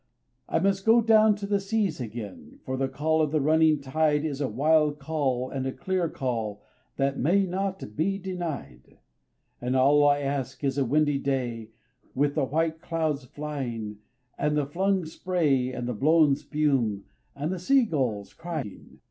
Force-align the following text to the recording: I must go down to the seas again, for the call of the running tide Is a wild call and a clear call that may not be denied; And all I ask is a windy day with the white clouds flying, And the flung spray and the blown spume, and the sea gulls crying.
I 0.49 0.57
must 0.57 0.83
go 0.83 0.99
down 0.99 1.35
to 1.35 1.45
the 1.45 1.59
seas 1.59 2.01
again, 2.01 2.57
for 2.65 2.75
the 2.75 2.87
call 2.87 3.21
of 3.21 3.29
the 3.29 3.39
running 3.39 3.79
tide 3.81 4.25
Is 4.25 4.41
a 4.41 4.47
wild 4.47 4.97
call 4.97 5.51
and 5.51 5.67
a 5.67 5.71
clear 5.71 6.09
call 6.09 6.63
that 6.95 7.19
may 7.19 7.45
not 7.45 7.95
be 7.95 8.17
denied; 8.17 8.97
And 9.61 9.75
all 9.75 10.03
I 10.07 10.21
ask 10.21 10.63
is 10.63 10.79
a 10.79 10.85
windy 10.85 11.19
day 11.19 11.69
with 12.15 12.33
the 12.33 12.45
white 12.45 12.81
clouds 12.81 13.25
flying, 13.25 13.99
And 14.39 14.57
the 14.57 14.65
flung 14.65 15.05
spray 15.05 15.71
and 15.71 15.87
the 15.87 15.93
blown 15.93 16.35
spume, 16.35 17.03
and 17.35 17.51
the 17.51 17.59
sea 17.59 17.83
gulls 17.85 18.33
crying. 18.33 18.97